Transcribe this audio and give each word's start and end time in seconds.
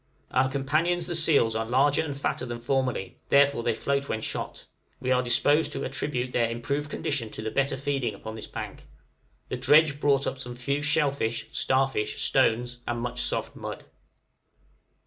Our 0.31 0.49
companions 0.49 1.05
the 1.05 1.13
seals 1.13 1.55
are 1.55 1.63
larger 1.63 2.03
and 2.03 2.17
fatter 2.17 2.47
than 2.47 2.57
formerly, 2.57 3.19
therefore 3.29 3.61
they 3.61 3.75
float 3.75 4.09
when 4.09 4.19
shot; 4.19 4.65
we 4.99 5.11
are 5.11 5.21
disposed 5.21 5.71
to 5.73 5.85
attribute 5.85 6.31
their 6.33 6.49
improved 6.49 6.89
condition 6.89 7.29
to 7.29 7.41
the 7.43 7.51
better 7.51 7.77
feeding 7.77 8.15
upon 8.15 8.33
this 8.33 8.47
bank. 8.47 8.87
The 9.49 9.57
dredge 9.57 9.99
brought 9.99 10.25
up 10.25 10.39
some 10.39 10.55
few 10.55 10.81
shell 10.81 11.11
fish, 11.11 11.49
star 11.51 11.87
fish, 11.87 12.19
stones 12.19 12.79
and 12.87 12.99
much 12.99 13.21
soft 13.21 13.55
mud. 13.55 13.83